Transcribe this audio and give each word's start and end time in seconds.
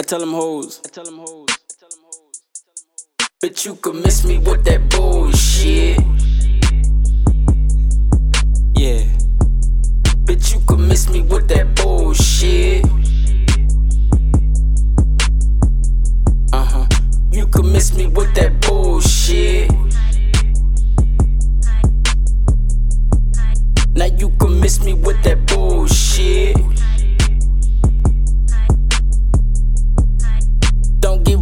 I 0.00 0.02
tell 0.02 0.18
them 0.18 0.32
hoes. 0.32 0.80
I 0.82 0.88
tell 0.88 1.04
them 1.04 1.18
hoes. 1.18 1.46
I 1.50 1.74
tell 1.78 1.90
them 1.90 2.00
hoes. 2.06 2.40
Bitch, 3.44 3.66
you 3.66 3.74
could 3.74 3.96
miss 3.96 4.24
me 4.24 4.38
with 4.38 4.64
that 4.64 4.88
bullshit. 4.88 5.39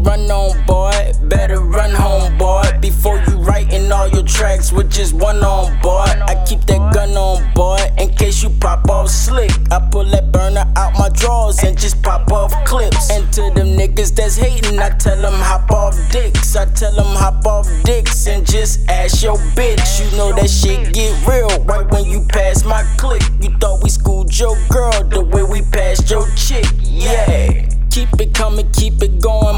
Run 0.05 0.31
on, 0.31 0.65
boy. 0.67 1.13
Better 1.23 1.61
run 1.61 1.91
home, 1.91 2.37
boy. 2.39 2.65
Before 2.81 3.19
you 3.29 3.37
writing 3.39 3.91
all 3.93 4.09
your 4.09 4.23
tracks 4.25 4.73
with 4.73 4.91
just 4.91 5.15
one 5.15 5.43
on, 5.43 5.81
boy. 5.81 6.07
I 6.27 6.45
keep 6.47 6.61
that 6.67 6.93
gun 6.93 7.11
on, 7.17 7.53
boy, 7.55 7.79
in 7.99 8.15
case 8.15 8.43
you 8.43 8.51
pop 8.61 8.89
off 8.89 9.09
slick. 9.09 9.51
I 9.71 9.87
pull 9.91 10.05
that 10.05 10.33
burner 10.33 10.65
out 10.77 10.93
my 10.99 11.09
drawers 11.11 11.63
and 11.65 11.79
just 11.79 12.03
pop 12.03 12.31
off 12.33 12.53
clips. 12.65 13.11
And 13.11 13.31
to 13.35 13.43
them 13.55 13.77
niggas 13.77 14.15
that's 14.15 14.37
hating, 14.37 14.79
I 14.79 14.91
tell 14.91 15.21
them 15.21 15.35
hop 15.35 15.71
off 15.71 15.97
dicks. 16.11 16.57
I 16.57 16.67
tell 16.73 16.95
them 16.95 17.15
hop 17.17 17.45
off 17.47 17.69
dicks 17.85 18.27
and 18.27 18.47
just 18.47 18.89
ask 18.89 19.23
your 19.23 19.37
bitch. 19.57 20.01
You 20.01 20.17
know 20.17 20.33
that 20.33 20.49
shit 20.49 20.93
get 20.95 21.13
real 21.27 21.65
right 21.65 21.89
when 21.91 22.05
you 22.05 22.25
pass 22.29 22.65
my 22.65 22.83
click. 22.97 23.23
You 23.41 23.51
thought 23.59 23.83
we 23.83 23.91
schooled 23.91 24.37
your 24.39 24.57
girl 24.69 25.05
the 25.05 25.23
way 25.23 25.43
we 25.43 25.63
passed 25.63 26.11
your 26.11 26.27
chick, 26.37 26.67
yeah. 26.83 27.69
Keep 27.91 28.21
it 28.21 28.35
coming, 28.35 28.71
keep 28.73 29.03
it 29.03 29.21
going, 29.21 29.57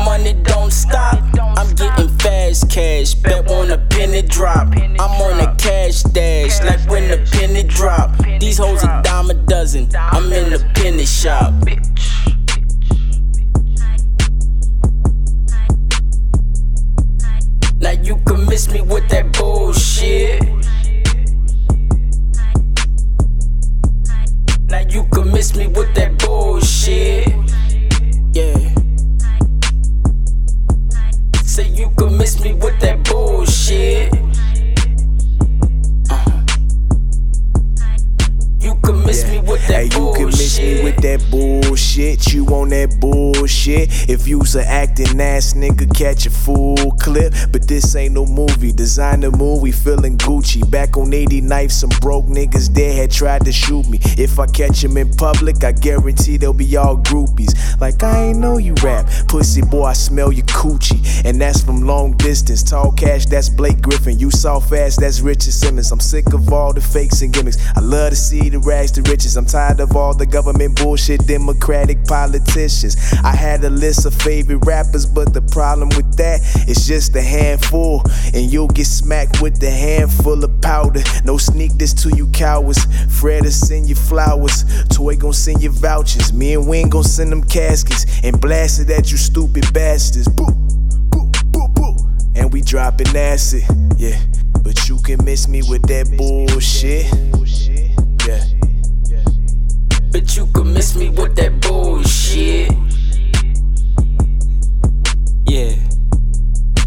cash, 2.81 3.14
bet 3.14 3.47
when 3.48 3.70
a 3.70 3.78
penny 3.78 4.23
drop. 4.23 4.69
I'm 4.77 5.20
on 5.23 5.41
a 5.41 5.55
cash 5.56 6.03
dash, 6.03 6.62
like 6.62 6.81
when 6.91 7.09
the 7.09 7.19
penny 7.33 7.62
drop. 7.62 8.17
These 8.41 8.59
hoes 8.59 8.83
a 8.83 9.00
dime 9.05 9.31
a 9.31 9.34
dozen, 9.34 9.89
I'm 9.95 10.33
in 10.33 10.50
the 10.50 10.61
penny 10.75 11.05
shop. 11.05 11.50
Me 40.61 40.83
with 40.83 40.97
that 41.03 41.25
bullshit. 41.30 42.33
You 42.33 42.47
on 42.47 42.69
that 42.70 42.98
bullshit. 43.00 44.08
If 44.08 44.28
you's 44.28 44.55
a 44.56 44.66
acting 44.66 45.20
ass 45.20 45.55
nigga, 45.55 45.92
catch 45.97 46.27
a 46.27 46.30
full 46.30 46.92
clip. 46.92 47.34
But 47.50 47.66
this 47.66 47.94
ain't 47.97 48.14
no 48.14 48.27
movie. 48.27 48.72
Designer 48.72 49.31
movie, 49.31 49.72
feeling 49.72 50.19
Gucci. 50.19 50.69
Back 50.70 50.97
on 50.97 51.11
89th, 51.11 51.72
some 51.72 51.91
broke 52.00 52.27
niggas 52.27 52.75
there 52.75 52.94
had 52.94 53.11
tried 53.11 53.44
to 53.44 53.53
shoot 53.53 53.88
me. 53.88 53.98
If 54.19 54.38
I 54.38 54.47
catch 54.47 54.83
them 54.83 54.97
in 54.97 55.12
public, 55.14 55.64
I 55.64 55.72
guarantee 55.72 56.36
they'll 56.36 56.53
be 56.53 56.77
all 56.77 56.97
groupies. 56.97 57.81
Like, 57.81 58.03
I 58.03 58.28
ain't 58.28 58.38
know 58.38 58.58
you 58.58 58.75
rap. 58.83 59.08
Pussy 59.28 59.62
boy, 59.62 59.84
I 59.84 59.92
smell 59.94 60.33
your 60.33 60.47
coochie. 60.47 61.25
And 61.25 61.41
that's 61.41 61.62
from 61.62 61.83
long 61.83 62.16
distance. 62.16 62.62
Tall 62.62 62.92
cash, 62.92 63.27
that's 63.27 63.48
Blake 63.48 63.81
Griffin. 63.81 64.19
You 64.19 64.31
soft 64.31 64.72
ass, 64.72 64.97
that's 64.97 65.20
Richard 65.20 65.53
Simmons. 65.53 65.91
I'm 65.91 66.00
sick 66.00 66.32
of 66.32 66.53
all 66.53 66.72
the 66.72 66.81
fakes 66.81 67.22
and 67.22 67.32
gimmicks. 67.32 67.59
I 67.76 67.81
love 67.81 68.10
to 68.10 68.16
see 68.16 68.49
the 68.49 68.59
rags 68.59 68.91
to 68.93 69.03
riches. 69.03 69.37
I'm 69.37 69.47
tired 69.47 69.81
of 69.81 69.97
all 69.97 70.15
the 70.15 70.26
government 70.26 70.50
bullshit, 70.59 71.27
Democratic 71.27 72.05
politicians. 72.06 72.97
I 73.25 73.34
had 73.34 73.65
a 73.65 73.71
list 73.71 74.06
of 74.06 74.15
favorite 74.15 74.65
rappers, 74.66 75.06
but 75.06 75.33
the 75.33 75.43
problem 75.43 75.88
with 75.91 76.16
that 76.16 76.41
is 76.69 76.87
just 76.87 77.15
a 77.16 77.22
handful. 77.22 78.03
And 78.34 78.50
you'll 78.50 78.69
get 78.69 78.87
smacked 78.87 79.41
with 79.41 79.61
the 79.61 79.71
handful 79.71 80.43
of 80.44 80.61
powder. 80.61 81.03
No 81.25 81.38
sneak 81.38 81.72
this 81.75 81.93
to 82.03 82.15
you 82.16 82.27
cowards. 82.28 82.84
Fred 83.21 83.44
will 83.44 83.50
send 83.50 83.88
you 83.88 83.94
flowers. 83.94 84.65
Toy 84.88 85.16
gon' 85.16 85.33
send 85.33 85.62
you 85.62 85.71
vouchers. 85.71 86.33
Me 86.33 86.55
and 86.55 86.67
Wayne 86.67 86.88
gon' 86.88 87.05
send 87.05 87.32
them 87.32 87.44
caskets. 87.44 88.06
And 88.22 88.41
blast 88.41 88.81
it 88.81 88.91
at 88.91 89.11
you 89.11 89.17
stupid 89.17 89.72
bastards. 89.72 90.28
And 92.37 92.53
we 92.53 92.62
dropping 92.62 93.17
acid. 93.17 93.62
Yeah. 93.97 94.19
But 94.62 94.88
you 94.88 94.99
can 94.99 95.25
miss 95.25 95.49
me 95.49 95.62
with 95.69 95.82
that 95.88 96.15
bullshit. 96.17 97.06
Yeah. 98.27 98.59
But 100.12 100.37
you 100.37 100.47
could 100.53 100.66
miss 100.66 100.97
me 100.97 101.09
with 101.10 101.37
that 101.37 101.60
bullshit. 101.60 102.72
Yeah. 105.47 105.75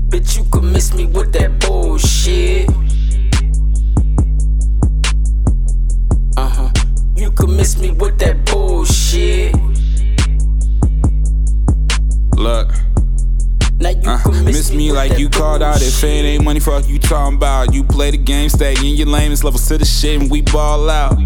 But 0.09 0.35
you 0.35 0.43
could 0.51 0.63
miss 0.63 0.93
me 0.93 1.05
with 1.05 1.31
that 1.33 1.59
bullshit. 1.59 2.69
Uh 6.37 6.49
huh. 6.49 6.69
You 7.15 7.31
could 7.31 7.49
miss 7.49 7.77
me 7.77 7.91
with 7.91 8.19
that 8.19 8.45
bullshit. 8.45 9.55
Look. 12.37 12.71
Now 13.79 13.89
you 13.89 14.09
Uh, 14.09 14.43
miss 14.43 14.71
me 14.71 14.91
like 14.91 15.17
you 15.17 15.29
called 15.29 15.61
out. 15.61 15.81
If 15.81 16.03
it 16.03 16.07
ain't 16.07 16.43
money, 16.43 16.59
fuck 16.59 16.87
you 16.87 16.99
talking 16.99 17.35
about. 17.37 17.73
You 17.73 17.83
play 17.83 18.11
the 18.11 18.17
game, 18.17 18.49
stay 18.49 18.75
in 18.75 18.95
your 18.95 19.07
lane. 19.07 19.31
It's 19.31 19.43
level 19.43 19.59
to 19.59 19.77
the 19.77 19.85
shit, 19.85 20.21
and 20.21 20.31
we 20.31 20.41
ball 20.41 20.89
out. 20.89 21.17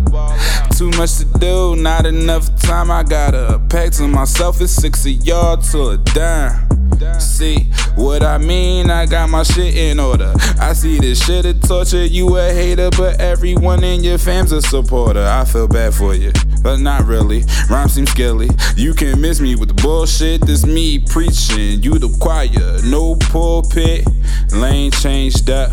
Not 1.88 2.06
enough 2.06 2.54
time. 2.60 2.92
I 2.92 3.02
gotta 3.02 3.62
pack 3.70 3.94
to 3.94 4.08
myself. 4.10 4.60
It's 4.60 4.74
six 4.74 5.06
y'all 5.06 5.56
to 5.56 5.92
a 5.92 5.98
dime. 5.98 6.68
See 7.18 7.60
what 7.96 8.24
I 8.24 8.38
mean? 8.38 8.92
I 8.92 9.06
got 9.06 9.30
my 9.30 9.44
shit 9.44 9.74
in 9.74 9.98
order. 9.98 10.34
I 10.60 10.74
see 10.74 11.00
this 11.00 11.26
shit 11.26 11.46
a 11.46 11.54
torture. 11.54 12.06
You 12.06 12.36
a 12.36 12.52
hater, 12.52 12.90
but 12.90 13.22
everyone 13.22 13.86
in 13.86 14.04
your 14.04 14.18
fam's 14.18 14.52
a 14.52 14.62
supporter. 14.62 15.26
I 15.26 15.46
feel 15.46 15.70
bad 15.70 15.94
for 15.94 16.14
you, 16.14 16.34
but 16.62 16.78
not 16.82 17.06
really. 17.06 17.46
Rhyme 17.70 17.88
seems 17.88 18.12
skilly. 18.12 18.50
You 18.76 18.94
can 18.94 19.22
miss 19.22 19.40
me 19.40 19.56
with 19.56 19.70
the 19.70 19.82
bullshit. 19.82 20.42
This 20.42 20.66
me 20.66 21.00
preaching. 21.00 21.82
You 21.82 22.00
the 22.00 22.10
choir, 22.20 22.82
no 22.84 23.16
pulpit. 23.32 24.06
Lane 24.52 24.92
changed 24.92 25.50
up, 25.50 25.72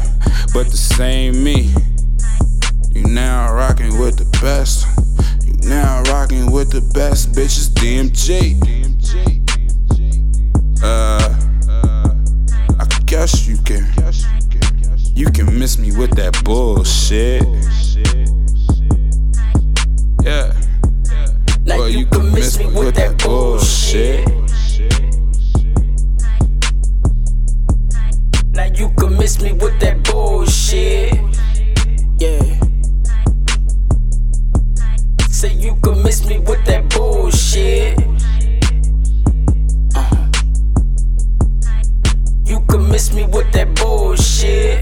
but 0.53 0.71
the 0.71 0.77
same 0.77 1.43
me. 1.43 1.75
You 2.93 3.03
now 3.03 3.53
rocking 3.53 3.99
with 3.99 4.17
the 4.17 4.39
best. 4.41 4.94
Now 5.67 6.03
rocking 6.13 6.53
with 6.53 6.71
the 6.71 6.83
best 6.93 7.33
bitches. 7.33 7.69
DMJ. 7.71 8.61
Uh, 10.83 11.35
I 12.79 13.01
guess 13.07 13.49
you 13.49 13.57
can. 13.65 13.87
You 15.15 15.27
can 15.31 15.59
miss 15.59 15.79
me 15.79 15.97
with 15.97 16.11
that 16.17 16.43
bullshit. 16.45 17.43
Yeah. 20.23 20.53
Now 21.65 21.79
Well, 21.79 21.89
you, 21.89 22.01
you 22.01 22.07
can 22.07 22.33
miss 22.33 22.59
me 22.59 22.67
with 22.67 22.95
that 22.97 23.23
bullshit. 23.25 24.44
Miss 36.15 36.27
me 36.27 36.39
with 36.39 36.65
that 36.65 36.89
bullshit. 36.91 37.99
Uh-huh. 39.97 40.31
You 42.45 42.61
could 42.69 42.83
miss 42.83 43.13
me 43.13 43.25
with 43.25 43.51
that 43.51 43.75
bullshit. 43.75 44.74